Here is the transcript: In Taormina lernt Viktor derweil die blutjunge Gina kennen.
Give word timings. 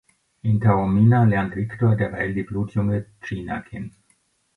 In 0.41 0.57
Taormina 0.59 1.25
lernt 1.25 1.55
Viktor 1.55 1.95
derweil 1.95 2.33
die 2.33 2.41
blutjunge 2.41 3.05
Gina 3.21 3.61
kennen. 3.61 3.95